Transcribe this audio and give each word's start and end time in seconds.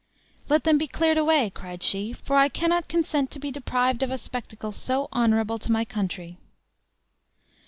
"Let 0.49 0.63
them 0.63 0.79
be 0.79 0.87
cleared 0.87 1.19
away!" 1.19 1.51
cried 1.53 1.83
she; 1.83 2.11
"for 2.13 2.35
I 2.35 2.49
cannot 2.49 2.87
consent 2.87 3.29
to 3.29 3.39
be 3.39 3.51
deprived 3.51 4.01
of 4.01 4.09
a 4.09 4.17
spectacle 4.17 4.71
so 4.71 5.07
honorable 5.11 5.59
to 5.59 5.71
my 5.71 5.85
country." 5.85 6.39